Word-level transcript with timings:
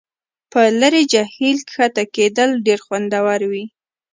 په 0.51 0.61
لرې 0.81 1.01
جهیل 1.11 1.57
کښته 1.69 2.03
کیدل 2.15 2.49
ډیر 2.65 2.79
خوندور 2.85 3.39
وي 3.51 3.65